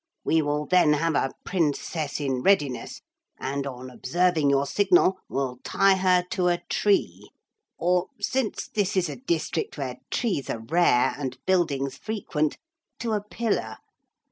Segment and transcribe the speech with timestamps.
[0.23, 3.01] We will then have a princess in readiness,
[3.39, 7.29] and on observing your signal will tie her to a tree,
[7.77, 12.57] or, since this is a district where trees are rare and buildings frequent,
[12.97, 13.77] to a pillar.